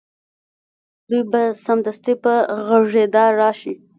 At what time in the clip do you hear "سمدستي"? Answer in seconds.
1.65-2.13